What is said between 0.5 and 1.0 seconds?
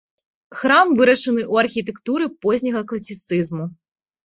Храм